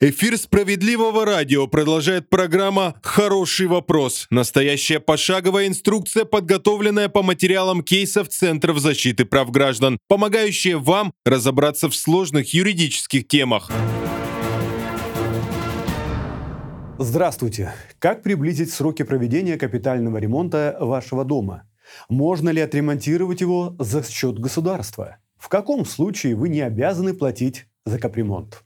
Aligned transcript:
Эфир 0.00 0.38
справедливого 0.38 1.24
радио 1.24 1.66
продолжает 1.66 2.30
программа 2.30 2.94
«Хороший 3.02 3.66
вопрос». 3.66 4.28
Настоящая 4.30 5.00
пошаговая 5.00 5.66
инструкция, 5.66 6.24
подготовленная 6.24 7.08
по 7.08 7.24
материалам 7.24 7.82
кейсов 7.82 8.28
Центров 8.28 8.78
защиты 8.78 9.24
прав 9.24 9.50
граждан, 9.50 9.98
помогающая 10.06 10.78
вам 10.78 11.12
разобраться 11.24 11.88
в 11.88 11.96
сложных 11.96 12.54
юридических 12.54 13.26
темах. 13.26 13.72
Здравствуйте! 16.98 17.74
Как 17.98 18.22
приблизить 18.22 18.72
сроки 18.72 19.02
проведения 19.02 19.56
капитального 19.56 20.18
ремонта 20.18 20.76
вашего 20.78 21.24
дома? 21.24 21.64
Можно 22.08 22.50
ли 22.50 22.60
отремонтировать 22.60 23.40
его 23.40 23.74
за 23.80 24.08
счет 24.08 24.38
государства? 24.38 25.16
В 25.36 25.48
каком 25.48 25.84
случае 25.84 26.36
вы 26.36 26.50
не 26.50 26.60
обязаны 26.60 27.14
платить 27.14 27.66
за 27.84 27.98
капремонт? 27.98 28.62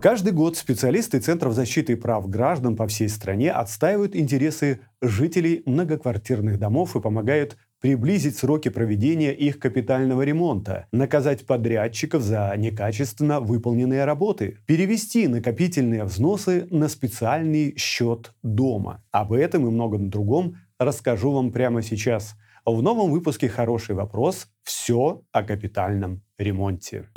Каждый 0.00 0.32
год 0.32 0.56
специалисты 0.56 1.18
Центров 1.18 1.54
защиты 1.54 1.96
прав 1.96 2.30
граждан 2.30 2.76
по 2.76 2.86
всей 2.86 3.08
стране 3.08 3.50
отстаивают 3.50 4.14
интересы 4.14 4.80
жителей 5.02 5.64
многоквартирных 5.66 6.60
домов 6.60 6.94
и 6.94 7.00
помогают 7.00 7.56
приблизить 7.80 8.36
сроки 8.36 8.68
проведения 8.68 9.34
их 9.34 9.58
капитального 9.58 10.22
ремонта, 10.22 10.86
наказать 10.92 11.46
подрядчиков 11.46 12.22
за 12.22 12.54
некачественно 12.56 13.40
выполненные 13.40 14.04
работы, 14.04 14.58
перевести 14.66 15.26
накопительные 15.26 16.04
взносы 16.04 16.68
на 16.70 16.86
специальный 16.86 17.76
счет 17.76 18.34
дома. 18.44 19.02
Об 19.10 19.32
этом 19.32 19.66
и 19.66 19.70
многом 19.70 20.10
другом 20.10 20.58
расскажу 20.78 21.32
вам 21.32 21.50
прямо 21.50 21.82
сейчас. 21.82 22.36
В 22.64 22.82
новом 22.82 23.10
выпуске 23.10 23.48
«Хороший 23.48 23.96
вопрос» 23.96 24.46
все 24.62 25.22
о 25.32 25.42
капитальном 25.42 26.22
ремонте. 26.38 27.08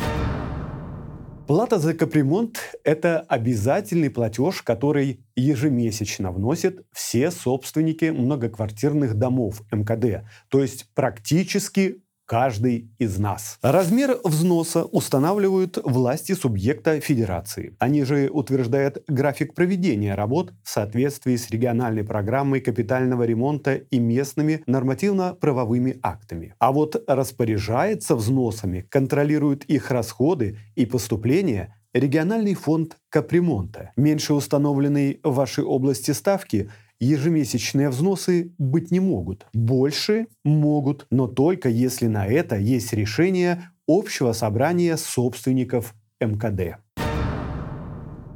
Плата 1.51 1.79
за 1.79 1.93
капремонт– 1.93 2.59
это 2.85 3.19
обязательный 3.19 4.09
платеж, 4.09 4.61
который 4.61 5.19
ежемесячно 5.35 6.31
вносят 6.31 6.85
все 6.93 7.29
собственники 7.29 8.05
многоквартирных 8.05 9.15
домов 9.15 9.61
МКД, 9.69 10.25
то 10.47 10.61
есть 10.61 10.87
практически 10.95 12.03
каждый 12.31 12.89
из 12.97 13.19
нас. 13.19 13.59
Размер 13.61 14.17
взноса 14.23 14.85
устанавливают 14.85 15.77
власти 15.83 16.31
субъекта 16.31 17.01
федерации. 17.01 17.75
Они 17.77 18.05
же 18.05 18.29
утверждают 18.31 19.03
график 19.09 19.53
проведения 19.53 20.15
работ 20.15 20.53
в 20.63 20.69
соответствии 20.69 21.35
с 21.35 21.49
региональной 21.49 22.05
программой 22.05 22.61
капитального 22.61 23.23
ремонта 23.23 23.73
и 23.73 23.99
местными 23.99 24.63
нормативно-правовыми 24.65 25.99
актами. 26.01 26.55
А 26.57 26.71
вот 26.71 27.03
распоряжается 27.05 28.15
взносами, 28.15 28.85
контролирует 28.87 29.65
их 29.65 29.91
расходы 29.91 30.57
и 30.75 30.85
поступления 30.85 31.75
региональный 31.93 32.53
фонд 32.53 32.95
капремонта. 33.09 33.91
Меньше 33.97 34.33
установленной 34.33 35.19
в 35.21 35.33
вашей 35.33 35.65
области 35.65 36.11
ставки– 36.11 36.69
ежемесячные 37.01 37.89
взносы 37.89 38.53
быть 38.57 38.91
не 38.91 39.01
могут. 39.01 39.47
Больше 39.53 40.27
могут, 40.45 41.07
но 41.09 41.27
только 41.27 41.67
если 41.67 42.07
на 42.07 42.25
это 42.25 42.55
есть 42.55 42.93
решение 42.93 43.71
общего 43.87 44.31
собрания 44.31 44.95
собственников 44.95 45.95
МКД. 46.21 46.77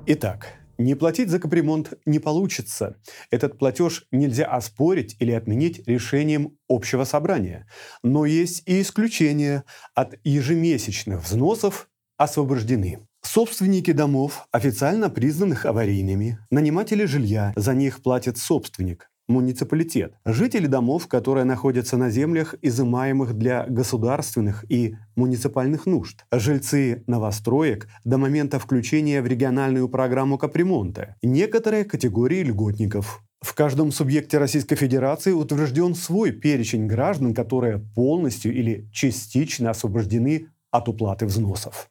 Итак, 0.07 0.47
не 0.77 0.95
платить 0.95 1.30
за 1.30 1.39
капремонт 1.39 1.94
не 2.05 2.19
получится. 2.19 2.97
Этот 3.31 3.57
платеж 3.57 4.07
нельзя 4.11 4.45
оспорить 4.45 5.16
или 5.19 5.31
отменить 5.31 5.88
решением 5.88 6.57
общего 6.67 7.05
собрания. 7.05 7.67
Но 8.03 8.25
есть 8.25 8.63
и 8.66 8.81
исключения. 8.81 9.63
От 9.94 10.16
ежемесячных 10.23 11.23
взносов 11.23 11.89
освобождены. 12.17 13.00
Собственники 13.26 13.92
домов, 13.92 14.48
официально 14.52 15.09
признанных 15.09 15.66
аварийными, 15.66 16.38
наниматели 16.52 17.06
жилья, 17.06 17.54
за 17.56 17.73
них 17.73 18.04
платит 18.04 18.38
собственник, 18.38 19.09
муниципалитет. 19.28 20.14
Жители 20.26 20.68
домов, 20.68 21.08
которые 21.08 21.44
находятся 21.44 21.98
на 21.98 22.12
землях, 22.12 22.53
изымаемых 22.62 23.34
для 23.34 23.66
государственных 23.66 24.64
и 24.69 24.96
муниципальных 25.16 25.88
нужд. 25.88 26.24
Жильцы 26.31 27.03
новостроек 27.08 27.88
до 28.03 28.19
момента 28.19 28.59
включения 28.59 29.24
в 29.24 29.28
региональную 29.28 29.90
программу 29.90 30.38
капремонта. 30.38 31.16
Некоторые 31.24 31.84
категории 31.84 32.44
льготников. 32.44 33.24
В 33.41 33.56
каждом 33.56 33.91
субъекте 33.91 34.38
Российской 34.38 34.75
Федерации 34.75 35.31
утвержден 35.31 35.96
свой 35.96 36.31
перечень 36.31 36.85
граждан, 36.85 37.34
которые 37.34 37.80
полностью 37.96 38.53
или 38.53 38.88
частично 38.94 39.72
освобождены 39.72 40.47
от 40.69 40.88
уплаты 40.90 41.25
взносов. 41.25 41.90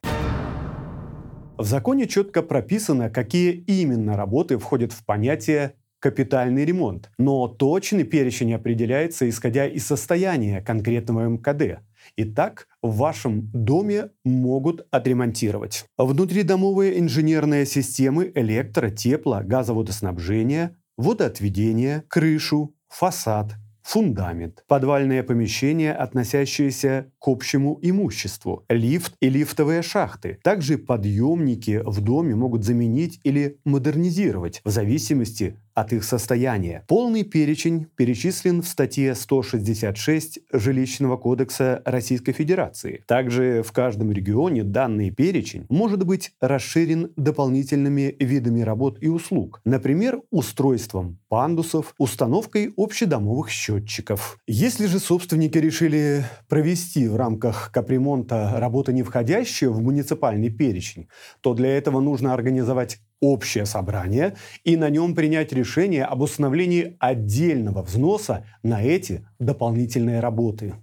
В 1.57 1.63
законе 1.63 2.05
четко 2.05 2.41
прописано, 2.41 3.09
какие 3.09 3.51
именно 3.53 4.17
работы 4.17 4.57
входят 4.57 4.91
в 4.91 5.05
понятие 5.05 5.75
капитальный 5.99 6.65
ремонт, 6.65 7.09
но 7.17 7.47
точный 7.47 8.03
перечень 8.03 8.53
определяется 8.53 9.27
исходя 9.29 9.65
из 9.65 9.87
состояния 9.87 10.61
конкретного 10.61 11.29
МКД. 11.29 11.81
Итак, 12.17 12.67
в 12.81 12.97
вашем 12.97 13.49
доме 13.53 14.09
могут 14.25 14.85
отремонтировать 14.91 15.85
внутридомовые 15.97 16.99
инженерные 16.99 17.65
системы 17.65 18.31
электро, 18.35 18.89
тепло, 18.89 19.39
газоводоснабжения, 19.41 20.75
водоотведение, 20.97 22.03
крышу, 22.09 22.75
фасад, 22.89 23.55
фундамент, 23.85 24.63
подвальное 24.67 25.21
помещение, 25.21 25.93
относящееся 25.93 27.11
к 27.19 27.27
общему 27.27 27.77
имуществу, 27.83 28.65
лифт 28.67 29.13
и 29.21 29.29
лифтовые 29.29 29.83
шахты. 29.83 30.39
Также 30.43 30.79
подъемники 30.79 31.81
в 31.85 32.01
доме 32.01 32.35
могут 32.35 32.63
заменить 32.63 33.19
или 33.23 33.59
модернизировать 33.63 34.61
в 34.63 34.71
зависимости 34.71 35.59
от 35.75 35.93
их 35.93 36.03
состояния. 36.03 36.83
Полный 36.87 37.23
перечень 37.23 37.87
перечислен 37.95 38.61
в 38.61 38.67
статье 38.67 39.13
166 39.13 40.39
Жилищного 40.51 41.17
кодекса 41.17 41.81
Российской 41.85 42.31
Федерации. 42.31 43.03
Также 43.07 43.61
в 43.61 43.71
каждом 43.73 44.11
регионе 44.11 44.63
данный 44.63 45.11
перечень 45.11 45.65
может 45.69 46.05
быть 46.05 46.31
расширен 46.39 47.11
дополнительными 47.17 48.15
видами 48.19 48.61
работ 48.61 48.97
и 49.01 49.09
услуг, 49.09 49.61
например, 49.65 50.21
устройством 50.31 51.19
пандусов, 51.27 51.93
установкой 51.97 52.73
общедомовых 52.77 53.49
счетчиков. 53.49 54.37
Если 54.47 54.85
же 54.85 54.99
собственники 54.99 55.57
решили 55.57 56.23
провести 56.47 57.09
в 57.09 57.17
рамках 57.17 57.71
капремонта 57.73 58.53
работы, 58.55 58.93
не 58.93 59.03
входящие 59.03 59.69
в 59.69 59.81
муниципальный 59.81 60.49
перечень, 60.49 61.09
то 61.41 61.53
для 61.53 61.77
этого 61.77 61.99
нужно 61.99 62.33
организовать 62.33 62.99
общее 63.25 63.65
собрание 63.65 64.35
и 64.63 64.77
на 64.77 64.89
нем 64.89 65.15
принять 65.15 65.51
решение 65.51 66.05
об 66.05 66.21
установлении 66.21 66.95
отдельного 66.99 67.81
взноса 67.81 68.45
на 68.63 68.83
эти 68.83 69.25
дополнительные 69.39 70.19
работы. 70.19 70.75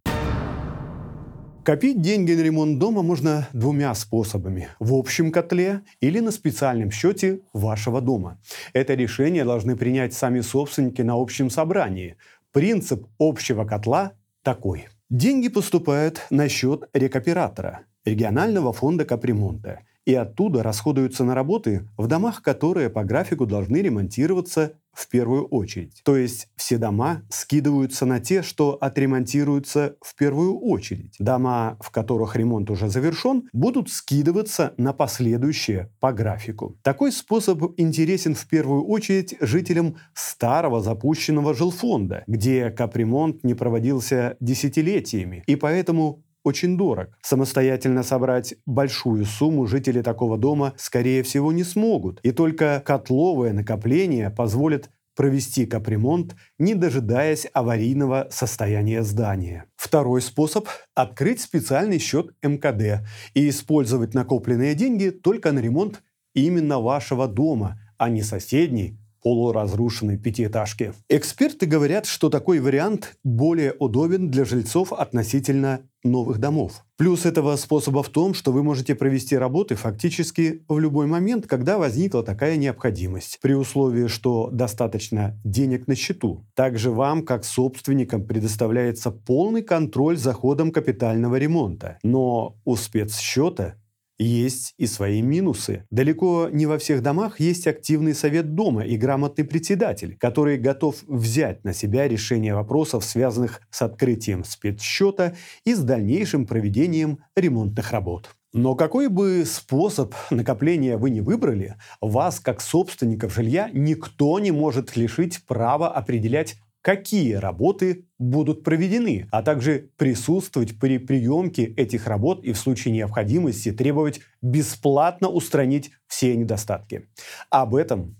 Копить 1.64 2.00
деньги 2.00 2.32
на 2.32 2.40
ремонт 2.40 2.80
дома 2.80 3.02
можно 3.02 3.46
двумя 3.52 3.94
способами. 3.94 4.66
В 4.80 4.94
общем 4.94 5.30
котле 5.30 5.82
или 6.00 6.18
на 6.18 6.32
специальном 6.32 6.90
счете 6.90 7.42
вашего 7.52 8.00
дома. 8.00 8.40
Это 8.72 8.94
решение 8.94 9.44
должны 9.44 9.76
принять 9.76 10.12
сами 10.12 10.40
собственники 10.40 11.02
на 11.02 11.14
общем 11.14 11.50
собрании. 11.50 12.16
Принцип 12.50 13.06
общего 13.20 13.64
котла 13.64 14.12
такой. 14.42 14.88
Деньги 15.08 15.48
поступают 15.48 16.22
на 16.30 16.48
счет 16.48 16.88
рекоператора, 16.94 17.82
регионального 18.04 18.72
фонда 18.72 19.04
капремонта– 19.04 19.80
и 20.04 20.14
оттуда 20.14 20.62
расходуются 20.62 21.24
на 21.24 21.34
работы 21.34 21.88
в 21.96 22.06
домах, 22.06 22.42
которые 22.42 22.90
по 22.90 23.04
графику 23.04 23.46
должны 23.46 23.76
ремонтироваться 23.78 24.74
в 24.92 25.08
первую 25.08 25.46
очередь. 25.46 26.02
То 26.04 26.16
есть 26.16 26.48
все 26.56 26.76
дома 26.76 27.22
скидываются 27.30 28.04
на 28.04 28.20
те, 28.20 28.42
что 28.42 28.76
отремонтируются 28.80 29.96
в 30.02 30.14
первую 30.16 30.58
очередь. 30.58 31.16
Дома, 31.18 31.78
в 31.80 31.90
которых 31.90 32.36
ремонт 32.36 32.70
уже 32.70 32.88
завершен, 32.88 33.48
будут 33.52 33.90
скидываться 33.90 34.74
на 34.76 34.92
последующие 34.92 35.90
по 35.98 36.12
графику. 36.12 36.76
Такой 36.82 37.10
способ 37.12 37.62
интересен 37.78 38.34
в 38.34 38.46
первую 38.46 38.84
очередь 38.84 39.34
жителям 39.40 39.96
старого 40.14 40.80
запущенного 40.82 41.54
жилфонда, 41.54 42.24
где 42.26 42.70
капремонт 42.70 43.44
не 43.44 43.54
проводился 43.54 44.36
десятилетиями, 44.40 45.42
и 45.46 45.56
поэтому 45.56 46.22
очень 46.44 46.76
дорог. 46.76 47.08
Самостоятельно 47.22 48.02
собрать 48.02 48.54
большую 48.66 49.24
сумму 49.24 49.66
жители 49.66 50.02
такого 50.02 50.38
дома, 50.38 50.74
скорее 50.76 51.22
всего, 51.22 51.52
не 51.52 51.64
смогут. 51.64 52.20
И 52.22 52.32
только 52.32 52.82
котловое 52.84 53.52
накопление 53.52 54.30
позволит 54.30 54.90
провести 55.14 55.66
капремонт, 55.66 56.34
не 56.58 56.74
дожидаясь 56.74 57.46
аварийного 57.52 58.28
состояния 58.30 59.02
здания. 59.02 59.66
Второй 59.76 60.22
способ– 60.22 60.68
открыть 60.94 61.40
специальный 61.40 61.98
счет 61.98 62.34
МКД 62.42 63.06
и 63.34 63.48
использовать 63.48 64.14
накопленные 64.14 64.74
деньги 64.74 65.10
только 65.10 65.52
на 65.52 65.58
ремонт 65.58 66.02
именно 66.34 66.80
вашего 66.80 67.28
дома, 67.28 67.78
а 67.98 68.08
не 68.08 68.22
соседней 68.22 68.98
полуразрушенной 69.22 70.18
пятиэтажки. 70.18 70.94
Эксперты 71.08 71.66
говорят, 71.66 72.06
что 72.06 72.28
такой 72.28 72.60
вариант 72.60 73.16
более 73.24 73.74
удобен 73.78 74.30
для 74.30 74.44
жильцов 74.44 74.92
относительно 74.92 75.80
новых 76.04 76.38
домов. 76.38 76.84
Плюс 76.96 77.26
этого 77.26 77.56
способа 77.56 78.02
в 78.02 78.08
том, 78.08 78.34
что 78.34 78.52
вы 78.52 78.62
можете 78.62 78.94
провести 78.94 79.36
работы 79.36 79.74
фактически 79.74 80.64
в 80.68 80.78
любой 80.78 81.06
момент, 81.06 81.46
когда 81.46 81.78
возникла 81.78 82.22
такая 82.22 82.56
необходимость, 82.56 83.38
при 83.40 83.54
условии, 83.54 84.08
что 84.08 84.50
достаточно 84.50 85.38
денег 85.44 85.86
на 85.86 85.94
счету. 85.94 86.44
Также 86.54 86.90
вам, 86.90 87.24
как 87.24 87.44
собственникам, 87.44 88.26
предоставляется 88.26 89.10
полный 89.10 89.62
контроль 89.62 90.16
за 90.16 90.32
ходом 90.32 90.72
капитального 90.72 91.36
ремонта. 91.36 91.98
Но 92.02 92.56
у 92.64 92.76
спецсчета 92.76 93.76
есть 94.18 94.74
и 94.78 94.86
свои 94.86 95.22
минусы. 95.22 95.86
Далеко 95.90 96.48
не 96.52 96.66
во 96.66 96.78
всех 96.78 97.02
домах 97.02 97.40
есть 97.40 97.66
активный 97.66 98.14
совет 98.14 98.54
дома 98.54 98.84
и 98.84 98.96
грамотный 98.96 99.44
председатель, 99.44 100.16
который 100.18 100.58
готов 100.58 101.02
взять 101.06 101.64
на 101.64 101.72
себя 101.72 102.08
решение 102.08 102.54
вопросов, 102.54 103.04
связанных 103.04 103.60
с 103.70 103.82
открытием 103.82 104.44
спецсчета 104.44 105.36
и 105.64 105.74
с 105.74 105.80
дальнейшим 105.80 106.46
проведением 106.46 107.18
ремонтных 107.36 107.92
работ. 107.92 108.30
Но 108.54 108.74
какой 108.74 109.08
бы 109.08 109.44
способ 109.46 110.14
накопления 110.30 110.98
вы 110.98 111.08
не 111.08 111.22
выбрали, 111.22 111.76
вас, 112.02 112.38
как 112.38 112.60
собственников 112.60 113.34
жилья, 113.34 113.70
никто 113.72 114.38
не 114.38 114.50
может 114.50 114.94
лишить 114.94 115.46
права 115.46 115.90
определять 115.90 116.56
какие 116.82 117.34
работы 117.34 118.06
будут 118.18 118.64
проведены, 118.64 119.28
а 119.30 119.42
также 119.42 119.90
присутствовать 119.96 120.78
при 120.78 120.98
приемке 120.98 121.64
этих 121.64 122.06
работ 122.06 122.44
и 122.44 122.52
в 122.52 122.58
случае 122.58 122.92
необходимости 122.92 123.72
требовать 123.72 124.20
бесплатно 124.42 125.28
устранить 125.28 125.92
все 126.08 126.36
недостатки. 126.36 127.08
Об 127.50 127.74
этом 127.74 128.16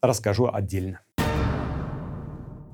расскажу 0.00 0.48
отдельно. 0.52 1.00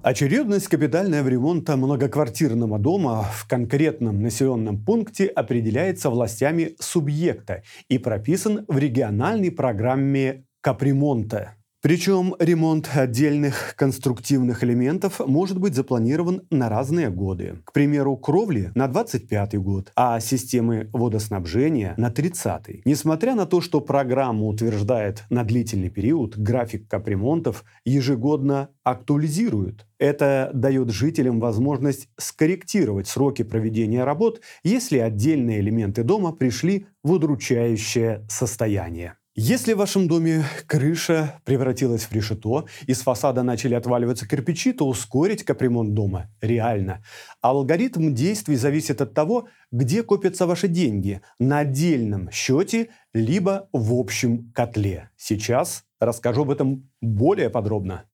Очередность 0.03 0.69
капитального 0.69 1.27
ремонта 1.29 1.77
многоквартирного 1.77 2.79
дома 2.79 3.25
в 3.25 3.49
конкретном 3.49 4.23
населенном 4.23 4.83
пункте 4.83 5.27
определяется 5.27 6.09
властями 6.09 6.77
субъекта 6.79 7.63
и 7.89 7.99
прописан 7.99 8.65
в 8.69 8.79
региональной 8.79 9.51
программе 9.51 10.45
капремонта. 10.61 11.58
Причем 11.81 12.35
ремонт 12.41 12.91
отдельных 12.93 13.75
конструктивных 13.77 14.65
элементов 14.65 15.21
может 15.25 15.61
быть 15.61 15.77
запланирован 15.77 16.43
на 16.51 16.69
разные 16.69 17.09
годы. 17.09 17.59
К 17.65 17.73
примеру, 17.73 18.17
кровли 18.17 18.73
на 18.75 18.89
25 18.89 19.55
год, 19.59 19.93
а 19.95 20.19
системы 20.19 20.91
водоснабжения 20.93 21.95
на 21.97 22.11
30 22.11 22.85
Несмотря 22.85 23.37
на 23.37 23.47
то, 23.47 23.61
что 23.61 23.81
программа 23.81 24.47
утверждает 24.47 25.23
на 25.31 25.45
длительный 25.45 25.89
период, 25.89 26.37
график 26.37 26.89
капремонтов 26.89 27.63
ежегодно 27.85 28.71
актуализируют. 28.83 29.87
Это 30.01 30.51
дает 30.53 30.91
жителям 30.91 31.39
возможность 31.39 32.09
скорректировать 32.17 33.07
сроки 33.07 33.45
проведения 33.45 34.03
работ, 34.03 34.41
если 34.65 34.99
отдельные 34.99 35.61
элементы 35.61 36.03
дома 36.03 36.33
пришли 36.33 36.87
в 37.05 37.13
удручающее 37.13 38.27
состояние. 38.29 39.15
Если 39.41 39.73
в 39.73 39.77
вашем 39.77 40.09
доме 40.09 40.43
крыша 40.67 41.41
превратилась 41.45 42.03
в 42.03 42.13
решето 42.13 42.67
и 42.89 42.93
с 42.93 43.03
фасада 43.03 43.45
начали 43.45 43.75
отваливаться 43.75 44.27
кирпичи, 44.27 44.73
то 44.73 44.89
ускорить 44.89 45.45
капремонт 45.45 45.95
дома 45.95 46.29
реально. 46.41 47.05
алгоритм 47.41 48.15
действий 48.15 48.57
зависит 48.57 49.01
от 49.01 49.15
того, 49.15 49.47
где 49.71 50.03
копятся 50.03 50.45
ваши 50.45 50.67
деньги– 50.67 51.21
на 51.39 51.61
отдельном 51.61 52.33
счете, 52.33 52.89
либо 53.15 53.69
в 53.73 53.95
общем 53.95 54.51
котле. 54.53 55.11
Сейчас 55.17 55.85
расскажу 56.01 56.43
об 56.43 56.51
этом 56.51 56.91
более 57.01 57.49
подробно. 57.49 58.07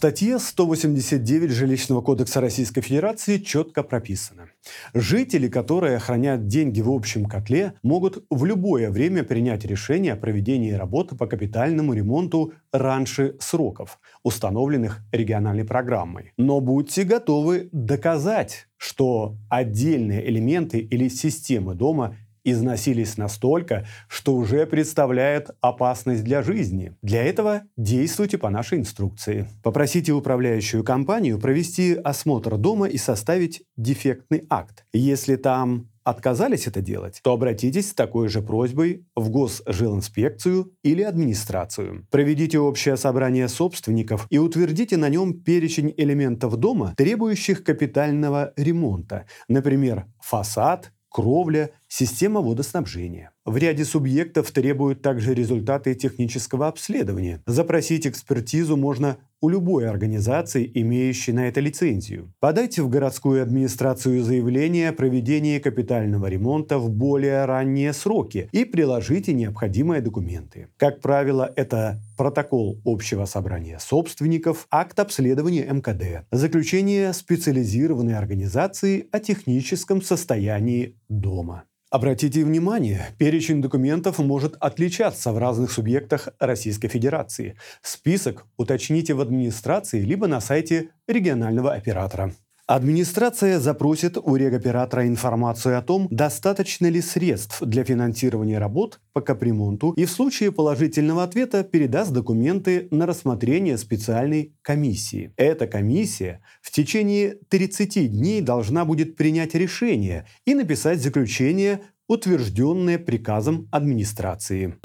Статье 0.00 0.38
189 0.38 1.50
Жилищного 1.50 2.00
кодекса 2.00 2.40
Российской 2.40 2.80
Федерации 2.80 3.36
четко 3.36 3.82
прописано. 3.82 4.48
Жители, 4.94 5.46
которые 5.46 5.98
хранят 5.98 6.46
деньги 6.46 6.80
в 6.80 6.90
общем 6.90 7.26
котле, 7.26 7.74
могут 7.82 8.24
в 8.30 8.46
любое 8.46 8.88
время 8.90 9.24
принять 9.24 9.66
решение 9.66 10.14
о 10.14 10.16
проведении 10.16 10.72
работы 10.72 11.16
по 11.16 11.26
капитальному 11.26 11.92
ремонту 11.92 12.54
раньше 12.72 13.36
сроков, 13.40 14.00
установленных 14.22 15.02
региональной 15.12 15.66
программой. 15.66 16.32
Но 16.38 16.62
будьте 16.62 17.04
готовы 17.04 17.68
доказать, 17.70 18.68
что 18.78 19.36
отдельные 19.50 20.26
элементы 20.26 20.78
или 20.78 21.08
системы 21.08 21.74
дома 21.74 22.16
износились 22.44 23.16
настолько, 23.16 23.86
что 24.08 24.34
уже 24.34 24.66
представляет 24.66 25.50
опасность 25.60 26.24
для 26.24 26.42
жизни. 26.42 26.96
Для 27.02 27.22
этого 27.24 27.62
действуйте 27.76 28.38
по 28.38 28.50
нашей 28.50 28.78
инструкции. 28.78 29.48
Попросите 29.62 30.12
управляющую 30.12 30.84
компанию 30.84 31.38
провести 31.38 31.94
осмотр 31.94 32.56
дома 32.56 32.86
и 32.86 32.96
составить 32.98 33.62
дефектный 33.76 34.44
акт. 34.48 34.84
Если 34.92 35.36
там 35.36 35.90
отказались 36.04 36.66
это 36.66 36.80
делать, 36.80 37.20
то 37.22 37.32
обратитесь 37.32 37.90
с 37.90 37.94
такой 37.94 38.28
же 38.28 38.42
просьбой 38.42 39.06
в 39.14 39.30
Госжилинспекцию 39.30 40.72
или 40.82 41.02
администрацию. 41.02 42.06
Проведите 42.10 42.58
общее 42.58 42.96
собрание 42.96 43.48
собственников 43.48 44.26
и 44.30 44.38
утвердите 44.38 44.96
на 44.96 45.08
нем 45.08 45.34
перечень 45.34 45.94
элементов 45.96 46.56
дома, 46.56 46.94
требующих 46.96 47.64
капитального 47.64 48.52
ремонта, 48.56 49.26
например, 49.48 50.06
фасад, 50.20 50.92
кровля, 51.10 51.70
система 51.90 52.40
водоснабжения. 52.40 53.32
В 53.44 53.56
ряде 53.56 53.84
субъектов 53.84 54.50
требуют 54.52 55.02
также 55.02 55.34
результаты 55.34 55.94
технического 55.94 56.68
обследования. 56.68 57.42
Запросить 57.46 58.06
экспертизу 58.06 58.76
можно 58.76 59.18
у 59.42 59.48
любой 59.48 59.88
организации, 59.88 60.70
имеющей 60.74 61.32
на 61.32 61.48
это 61.48 61.60
лицензию. 61.60 62.32
Подайте 62.40 62.82
в 62.82 62.88
городскую 62.88 63.42
администрацию 63.42 64.22
заявление 64.22 64.90
о 64.90 64.92
проведении 64.92 65.58
капитального 65.58 66.26
ремонта 66.26 66.78
в 66.78 66.90
более 66.90 67.44
ранние 67.46 67.92
сроки 67.92 68.48
и 68.52 68.64
приложите 68.64 69.32
необходимые 69.32 70.00
документы. 70.00 70.68
Как 70.76 71.00
правило, 71.00 71.50
это 71.56 71.98
протокол 72.16 72.78
общего 72.84 73.24
собрания 73.24 73.78
собственников, 73.78 74.66
акт 74.70 75.00
обследования 75.00 75.64
МКД, 75.64 76.26
заключение 76.30 77.12
специализированной 77.12 78.16
организации 78.16 79.08
о 79.10 79.18
техническом 79.18 80.02
состоянии 80.02 80.96
дома. 81.08 81.64
Обратите 81.90 82.44
внимание, 82.44 83.08
перечень 83.18 83.60
документов 83.60 84.20
может 84.20 84.54
отличаться 84.60 85.32
в 85.32 85.38
разных 85.38 85.72
субъектах 85.72 86.28
Российской 86.38 86.86
Федерации. 86.86 87.56
Список 87.82 88.46
уточните 88.56 89.12
в 89.14 89.20
администрации 89.20 90.00
либо 90.00 90.28
на 90.28 90.40
сайте 90.40 90.90
регионального 91.08 91.72
оператора. 91.72 92.32
Администрация 92.70 93.58
запросит 93.58 94.16
у 94.16 94.36
регоператора 94.36 95.08
информацию 95.08 95.76
о 95.76 95.82
том, 95.82 96.06
достаточно 96.08 96.86
ли 96.86 97.00
средств 97.00 97.60
для 97.62 97.82
финансирования 97.82 98.60
работ 98.60 99.00
по 99.12 99.20
капремонту 99.20 99.90
и 99.96 100.04
в 100.04 100.10
случае 100.12 100.52
положительного 100.52 101.24
ответа 101.24 101.64
передаст 101.64 102.12
документы 102.12 102.86
на 102.92 103.06
рассмотрение 103.06 103.76
специальной 103.76 104.54
комиссии. 104.62 105.34
Эта 105.36 105.66
комиссия 105.66 106.42
в 106.62 106.70
течение 106.70 107.38
30 107.48 108.12
дней 108.12 108.40
должна 108.40 108.84
будет 108.84 109.16
принять 109.16 109.56
решение 109.56 110.28
и 110.44 110.54
написать 110.54 111.02
заключение, 111.02 111.80
утвержденное 112.06 113.00
приказом 113.00 113.66
администрации. 113.72 114.76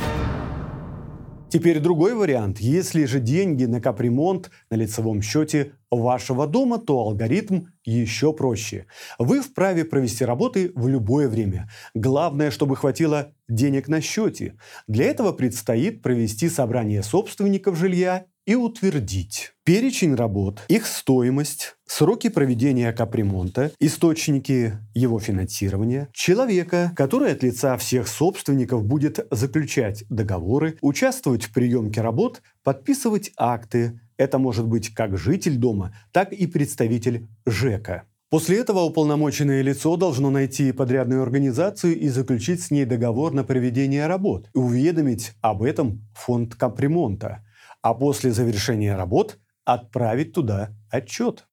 Теперь 1.49 1.79
другой 1.79 2.15
вариант. 2.15 2.59
Если 2.59 3.05
же 3.05 3.19
деньги 3.19 3.65
на 3.65 3.79
капремонт 3.79 4.49
на 4.69 4.75
лицевом 4.75 5.21
счете 5.21 5.73
вашего 5.91 6.47
дома, 6.47 6.79
то 6.79 6.99
алгоритм 6.99 7.67
еще 7.85 8.33
проще. 8.33 8.87
Вы 9.19 9.41
вправе 9.41 9.85
провести 9.85 10.25
работы 10.25 10.71
в 10.75 10.87
любое 10.87 11.29
время. 11.29 11.69
Главное, 11.93 12.51
чтобы 12.51 12.75
хватило 12.75 13.33
денег 13.47 13.87
на 13.87 14.01
счете. 14.01 14.57
Для 14.87 15.05
этого 15.05 15.31
предстоит 15.31 16.01
провести 16.01 16.49
собрание 16.49 17.03
собственников 17.03 17.77
жилья 17.77 18.25
и 18.45 18.55
утвердить 18.55 19.53
перечень 19.63 20.15
работ, 20.15 20.61
их 20.67 20.85
стоимость, 20.85 21.75
сроки 21.87 22.29
проведения 22.29 22.93
капремонта, 22.93 23.71
источники 23.79 24.73
его 24.93 25.19
финансирования, 25.19 26.09
человека, 26.13 26.91
который 26.95 27.31
от 27.31 27.43
лица 27.43 27.75
всех 27.77 28.07
собственников 28.07 28.85
будет 28.85 29.25
заключать 29.31 30.05
договоры, 30.09 30.77
участвовать 30.81 31.45
в 31.45 31.53
приемке 31.53 32.01
работ, 32.01 32.41
подписывать 32.63 33.31
акты, 33.37 33.99
это 34.17 34.37
может 34.37 34.67
быть 34.67 34.93
как 34.93 35.17
житель 35.17 35.57
дома, 35.57 35.95
так 36.11 36.31
и 36.31 36.47
представитель 36.47 37.27
ЖЭКа. 37.45 38.03
После 38.29 38.59
этого 38.59 38.81
уполномоченное 38.81 39.61
лицо 39.61 39.95
должно 39.97 40.29
найти 40.29 40.71
подрядную 40.71 41.21
организацию 41.21 41.97
и 41.97 42.09
заключить 42.09 42.61
с 42.61 42.71
ней 42.71 42.85
договор 42.85 43.33
на 43.33 43.43
проведение 43.43 44.07
работ 44.07 44.49
и 44.53 44.57
уведомить 44.57 45.33
об 45.41 45.63
этом 45.63 46.01
фонд 46.13 46.55
капремонта. 46.55 47.44
А 47.85 47.93
после 47.93 48.31
завершения 48.31 48.95
работ 48.95 49.37
отправить 49.63 50.33
туда 50.33 50.69
отчет. 50.89 51.45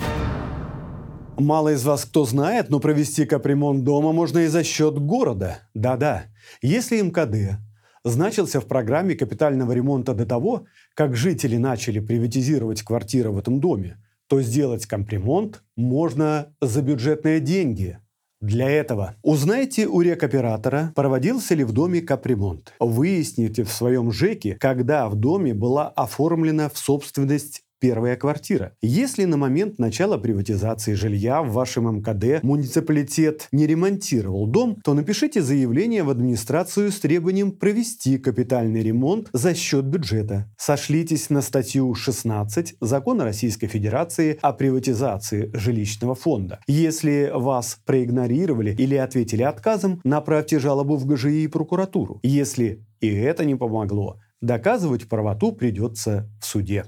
Мало 1.36 1.74
из 1.74 1.84
вас 1.84 2.06
кто 2.06 2.24
знает, 2.24 2.70
но 2.70 2.80
провести 2.80 3.26
капремонт 3.26 3.84
дома 3.84 4.12
можно 4.12 4.38
и 4.38 4.46
за 4.46 4.64
счет 4.64 4.98
города. 4.98 5.58
Да-да, 5.74 6.24
если 6.62 7.02
МКД 7.02 7.60
значился 8.02 8.62
в 8.62 8.66
программе 8.66 9.14
капитального 9.14 9.72
ремонта 9.72 10.14
до 10.14 10.24
того, 10.24 10.64
как 10.94 11.16
жители 11.16 11.58
начали 11.58 12.00
приватизировать 12.00 12.80
квартиры 12.80 13.30
в 13.30 13.36
этом 13.36 13.60
доме, 13.60 13.98
то 14.26 14.40
сделать 14.40 14.86
капремонт 14.86 15.62
можно 15.76 16.54
за 16.62 16.80
бюджетные 16.80 17.40
деньги. 17.40 17.98
Для 18.42 18.68
этого. 18.68 19.14
Узнайте 19.22 19.86
у 19.86 20.00
рекоператора, 20.00 20.92
проводился 20.94 21.54
ли 21.54 21.64
в 21.64 21.72
доме 21.72 22.00
капремонт. 22.02 22.74
Выясните 22.78 23.64
в 23.64 23.70
своем 23.70 24.12
ЖЭКе, 24.12 24.56
когда 24.60 25.08
в 25.08 25.14
доме 25.14 25.54
была 25.54 25.88
оформлена 25.88 26.68
в 26.68 26.76
собственность 26.76 27.62
первая 27.82 28.14
квартира. 28.14 28.76
Если 28.80 29.24
на 29.24 29.36
момент 29.36 29.80
начала 29.80 30.16
приватизации 30.16 30.94
жилья 30.94 31.42
в 31.42 31.50
вашем 31.50 31.96
МКД 31.96 32.40
муниципалитет 32.44 33.48
не 33.50 33.66
ремонтировал 33.66 34.46
дом, 34.46 34.76
то 34.84 34.94
напишите 34.94 35.42
заявление 35.42 36.04
в 36.04 36.10
администрацию 36.10 36.92
с 36.92 37.00
требованием 37.00 37.50
провести 37.50 38.18
капитальный 38.18 38.84
ремонт 38.84 39.30
за 39.32 39.56
счет 39.56 39.84
бюджета. 39.84 40.48
Сошлитесь 40.56 41.28
на 41.28 41.42
статью 41.42 41.92
16 41.92 42.76
Закона 42.80 43.24
Российской 43.24 43.66
Федерации 43.66 44.38
о 44.40 44.52
приватизации 44.52 45.50
жилищного 45.52 46.14
фонда. 46.14 46.60
Если 46.68 47.32
вас 47.34 47.80
проигнорировали 47.84 48.76
или 48.78 48.94
ответили 48.94 49.42
отказом, 49.42 50.00
направьте 50.04 50.60
жалобу 50.60 50.94
в 50.94 51.04
ГЖИ 51.04 51.42
и 51.42 51.48
прокуратуру. 51.48 52.20
Если 52.22 52.86
и 53.00 53.12
это 53.12 53.44
не 53.44 53.56
помогло, 53.56 54.20
доказывать 54.40 55.08
правоту 55.08 55.50
придется 55.50 56.30
в 56.40 56.46
суде. 56.46 56.84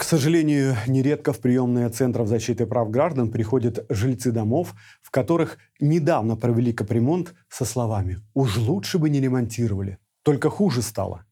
К 0.00 0.02
сожалению, 0.02 0.76
нередко 0.86 1.34
в 1.34 1.40
приемные 1.40 1.90
центров 1.90 2.26
защиты 2.26 2.64
прав 2.64 2.90
граждан 2.90 3.30
приходят 3.30 3.84
жильцы 3.90 4.32
домов, 4.32 4.74
в 5.02 5.10
которых 5.10 5.58
недавно 5.78 6.36
провели 6.36 6.72
капремонт 6.72 7.34
со 7.50 7.66
словами 7.66 8.16
«Уж 8.32 8.56
лучше 8.56 8.98
бы 8.98 9.10
не 9.10 9.20
ремонтировали, 9.20 9.98
только 10.22 10.48
хуже 10.48 10.80
стало». 10.80 11.26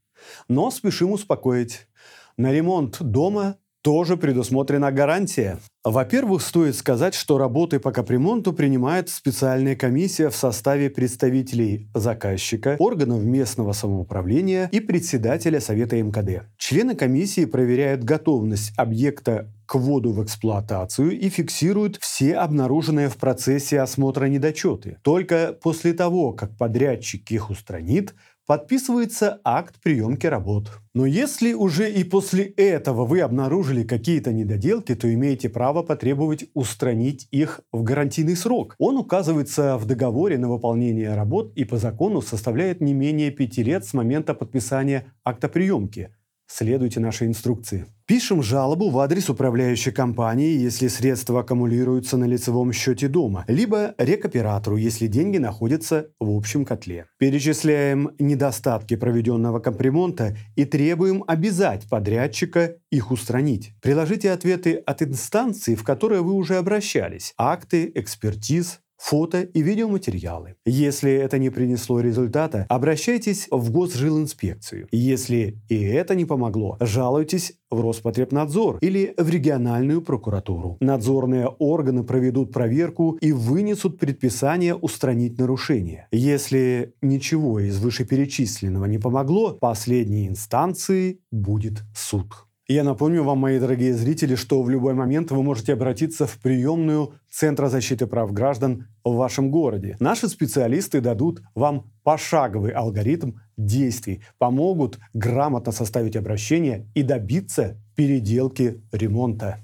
Но 0.49 0.71
спешим 0.71 1.13
успокоить. 1.13 1.89
На 2.37 2.53
ремонт 2.53 2.99
дома 3.01 3.57
тоже 3.81 4.19
предусмотрена 4.19 4.93
гарантия. 4.93 5.59
Во-первых, 5.83 6.43
стоит 6.43 6.77
сказать, 6.77 7.15
что 7.15 7.39
работы 7.39 7.81
по 7.81 7.91
капремонту 7.91 8.53
принимает 8.53 9.09
специальная 9.09 9.77
комиссия 9.77 10.29
в 10.29 10.37
составе 10.37 10.91
представителей 10.91 11.89
заказчика, 11.95 12.77
органов 12.79 13.23
местного 13.23 13.73
самоуправления 13.73 14.69
и 14.73 14.81
председателя 14.81 15.59
Совета 15.61 15.97
МКД. 15.97 16.43
Члены 16.69 16.95
комиссии 16.95 17.47
проверяют 17.47 18.05
готовность 18.05 18.75
объекта 18.77 19.51
к 19.65 19.77
вводу 19.77 20.13
в 20.13 20.23
эксплуатацию 20.23 21.19
и 21.19 21.31
фиксируют 21.31 21.97
все 21.99 22.35
обнаруженные 22.35 23.09
в 23.09 23.17
процессе 23.17 23.81
осмотра 23.81 24.27
недочеты. 24.27 24.99
Только 25.01 25.57
после 25.63 25.95
того, 25.95 26.35
как 26.35 26.59
подрядчик 26.59 27.31
их 27.31 27.49
устранит, 27.49 28.15
подписывается 28.47 29.41
акт 29.45 29.77
приемки 29.83 30.27
работ. 30.27 30.71
Но 30.93 31.07
если 31.07 31.55
уже 31.55 31.91
и 31.91 32.05
после 32.05 32.45
этого 32.45 33.07
вы 33.07 33.21
обнаружили 33.21 33.83
какие-то 33.83 34.35
недоделки, 34.35 34.95
то 34.95 35.11
имеете 35.11 35.49
право 35.49 35.83
потребовать 35.83 36.51
устранить 36.53 37.29
их 37.31 37.63
в 37.73 37.83
гарантийный 37.83 38.37
срок. 38.37 38.75
Он 38.79 38.99
указывается 38.99 39.79
в 39.79 39.87
договоре 39.87 40.37
на 40.37 40.51
выполнение 40.51 41.15
работ 41.15 41.51
и 41.55 41.65
по 41.65 41.79
закону 41.79 42.21
составляет 42.21 42.83
не 42.83 42.93
менее 42.93 43.31
пяти 43.31 43.63
лет 43.63 43.87
с 43.87 43.95
момента 43.95 44.35
подписания 44.35 45.07
акта 45.25 45.49
приемки. 45.49 46.11
Следуйте 46.51 46.99
нашей 46.99 47.27
инструкции. 47.27 47.87
Пишем 48.07 48.43
жалобу 48.43 48.89
в 48.89 48.99
адрес 49.01 49.29
управляющей 49.29 49.93
компании, 49.93 50.59
если 50.59 50.89
средства 50.89 51.41
аккумулируются 51.41 52.17
на 52.17 52.25
лицевом 52.25 52.73
счете 52.73 53.07
дома, 53.07 53.45
либо 53.49 53.95
рекоператору, 53.99 54.77
если 54.77 55.09
деньги 55.09 55.37
находятся 55.37 56.09
в 56.19 56.35
общем 56.35 56.65
котле. 56.65 57.05
Перечисляем 57.19 58.13
недостатки 58.19 58.97
проведенного 58.97 59.59
капремонта 59.59 60.39
и 60.57 60.65
требуем 60.65 61.23
обязать 61.27 61.87
подрядчика 61.87 62.77
их 62.91 63.11
устранить. 63.11 63.75
Приложите 63.83 64.33
ответы 64.33 64.77
от 64.77 65.03
инстанции, 65.03 65.75
в 65.75 65.85
которые 65.85 66.23
вы 66.23 66.33
уже 66.33 66.57
обращались, 66.57 67.35
акты, 67.37 67.93
экспертиз, 67.95 68.81
фото 68.99 69.43
и 69.43 69.63
видеоматериалы. 69.63 70.57
Если 70.67 71.13
это 71.13 71.39
не 71.39 71.51
принесло 71.51 72.01
результата, 72.01 72.67
обращайтесь 72.69 73.49
в 73.51 73.71
Госжилинспекцию. 73.71 74.89
Если 74.91 75.59
и 75.69 75.81
это 75.83 76.15
не 76.15 76.25
помогло, 76.25 76.77
жалуйтесь 76.81 77.55
в 77.71 77.81
Роспотребнадзор 77.81 78.79
или 78.81 79.15
в 79.17 79.29
региональную 79.29 80.03
прокуратуру. 80.03 80.77
Надзорные 80.81 81.47
органы 81.47 82.03
проведут 82.03 82.53
проверку 82.53 83.19
и 83.21 83.33
вынесут 83.33 83.99
предписание 83.99 84.75
устранить 84.75 85.39
нарушение. 85.39 86.09
Если 86.11 86.95
ничего 87.03 87.61
из 87.61 87.79
вышеперечисленного 87.79 88.87
не 88.87 88.99
помогло, 88.99 89.53
последней 89.53 90.29
инстанцией 90.29 91.21
будет 91.31 91.83
суд. 91.95 92.48
Я 92.71 92.85
напомню 92.85 93.25
вам, 93.25 93.39
мои 93.39 93.59
дорогие 93.59 93.95
зрители, 93.95 94.35
что 94.35 94.63
в 94.63 94.69
любой 94.69 94.93
момент 94.93 95.31
вы 95.31 95.43
можете 95.43 95.73
обратиться 95.73 96.27
в 96.27 96.37
приемную 96.37 97.15
Центра 97.31 97.71
защиты 97.71 98.07
прав 98.07 98.31
граждан 98.31 98.89
в 99.03 99.15
вашем 99.15 99.51
городе. 99.51 99.97
Наши 100.01 100.29
специалисты 100.29 101.01
дадут 101.01 101.41
вам 101.55 101.91
пошаговый 102.03 102.73
алгоритм 102.73 103.39
действий, 103.57 104.23
помогут 104.37 104.99
грамотно 105.15 105.73
составить 105.73 106.15
обращение 106.15 106.87
и 106.95 107.03
добиться 107.03 107.79
переделки 107.97 108.83
ремонта. 108.93 109.61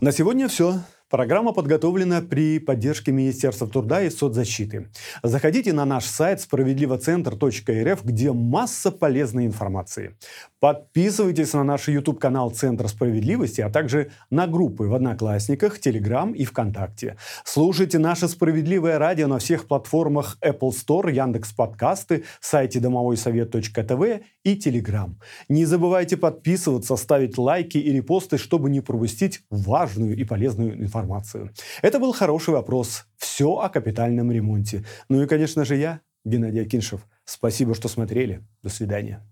На 0.00 0.10
сегодня 0.10 0.48
все. 0.48 0.80
Программа 1.10 1.52
подготовлена 1.52 2.22
при 2.22 2.60
поддержке 2.60 3.10
Министерства 3.10 3.66
труда 3.66 4.02
и 4.02 4.10
соцзащиты. 4.10 4.90
Заходите 5.24 5.72
на 5.72 5.84
наш 5.84 6.04
сайт 6.04 6.40
справедливоцентр.рф, 6.40 8.04
где 8.04 8.32
масса 8.32 8.92
полезной 8.92 9.46
информации. 9.46 10.16
Подписывайтесь 10.60 11.52
на 11.52 11.64
наш 11.64 11.88
YouTube-канал 11.88 12.50
Центр 12.50 12.86
справедливости, 12.86 13.60
а 13.60 13.70
также 13.70 14.12
на 14.30 14.46
группы 14.46 14.84
в 14.84 14.94
Одноклассниках, 14.94 15.80
Telegram 15.80 16.32
и 16.32 16.44
ВКонтакте. 16.44 17.16
Слушайте 17.44 17.98
наше 17.98 18.28
справедливое 18.28 18.98
радио 18.98 19.26
на 19.26 19.38
всех 19.38 19.66
платформах 19.66 20.38
Apple 20.44 20.70
Store, 20.70 21.12
Яндекс 21.12 21.52
Подкасты, 21.52 22.22
сайте 22.40 22.78
домовойсовет.тв 22.78 24.20
и 24.44 24.54
Telegram. 24.54 25.10
Не 25.48 25.64
забывайте 25.64 26.16
подписываться, 26.16 26.94
ставить 26.96 27.36
лайки 27.36 27.78
и 27.78 27.92
репосты, 27.92 28.38
чтобы 28.38 28.70
не 28.70 28.80
пропустить 28.80 29.40
важную 29.50 30.16
и 30.16 30.22
полезную 30.24 30.84
информацию. 31.00 31.50
Это 31.82 31.98
был 31.98 32.12
хороший 32.12 32.54
вопрос. 32.54 33.04
Все 33.16 33.58
о 33.58 33.68
капитальном 33.68 34.30
ремонте. 34.30 34.84
Ну 35.08 35.22
и, 35.22 35.26
конечно 35.26 35.64
же, 35.64 35.76
я, 35.76 36.00
Геннадий 36.24 36.62
Акиншев. 36.62 37.00
Спасибо, 37.24 37.74
что 37.74 37.88
смотрели. 37.88 38.42
До 38.62 38.68
свидания. 38.70 39.22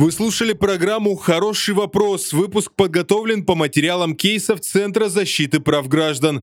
Вы 0.00 0.12
слушали 0.12 0.54
программу 0.54 1.14
«Хороший 1.14 1.74
вопрос». 1.74 2.32
Выпуск 2.32 2.72
подготовлен 2.74 3.44
по 3.44 3.54
материалам 3.54 4.16
кейсов 4.16 4.60
Центра 4.60 5.10
защиты 5.10 5.60
прав 5.60 5.88
граждан. 5.88 6.38